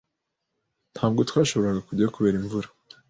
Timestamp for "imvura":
2.41-2.67